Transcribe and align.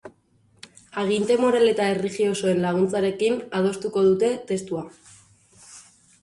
Aginte 1.01 1.35
moral 1.43 1.71
eta 1.71 1.89
erlijiosoen 1.95 2.63
laguntzarekin 2.63 3.37
adostuko 3.61 4.05
dute 4.09 4.33
testua. 4.53 4.83